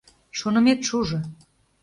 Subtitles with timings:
[0.37, 1.19] Шонымет шужо!